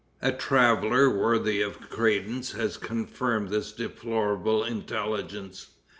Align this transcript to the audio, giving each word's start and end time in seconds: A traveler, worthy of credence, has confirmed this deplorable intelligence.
A 0.23 0.31
traveler, 0.31 1.11
worthy 1.11 1.61
of 1.61 1.79
credence, 1.91 2.53
has 2.53 2.75
confirmed 2.75 3.49
this 3.49 3.71
deplorable 3.71 4.63
intelligence. 4.63 5.67